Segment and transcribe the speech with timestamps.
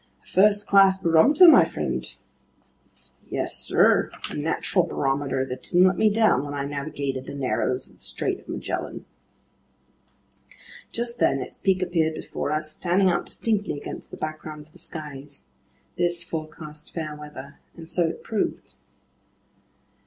[0.23, 2.09] "A first class barometer, my friend."
[3.29, 7.85] "Yes, sir, a natural barometer that didn't let me down when I navigated the narrows
[7.87, 9.05] of the Strait of Magellan."
[10.91, 14.79] Just then its peak appeared before us, standing out distinctly against the background of the
[14.79, 15.45] skies.
[15.97, 17.59] This forecast fair weather.
[17.77, 18.77] And so it proved.